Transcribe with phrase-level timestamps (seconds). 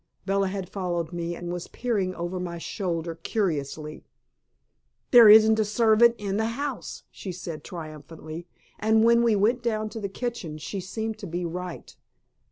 [0.25, 4.03] Bella had followed me and was peering over my shoulder curiously.
[5.11, 8.47] "There isn't a servant in the house," she said triumphantly.
[8.79, 11.95] And when we went down to the kitchen, she seemed to be right.